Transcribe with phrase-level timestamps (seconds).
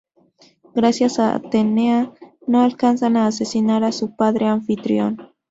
[0.73, 2.11] Gracias a Atenea
[2.47, 5.29] no alcanza a asesinar a su padre Anfitrión.